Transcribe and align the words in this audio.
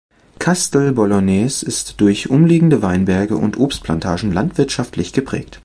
Castel 0.39 0.93
Bolognese 0.93 1.63
ist 1.63 2.01
durch 2.01 2.27
umliegende 2.31 2.81
Weinberge 2.81 3.37
und 3.37 3.57
Obstplantagen 3.59 4.33
landwirtschaftlich 4.33 5.13
geprägt. 5.13 5.59